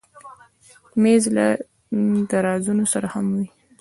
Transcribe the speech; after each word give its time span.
مېز 1.01 1.23
له 1.35 1.47
درازونو 2.31 2.85
سره 2.93 3.07
هم 3.13 3.25
وي. 3.37 3.47